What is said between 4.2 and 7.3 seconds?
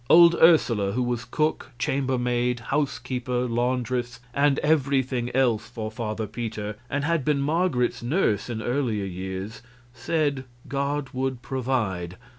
and everything else for Father Peter, and had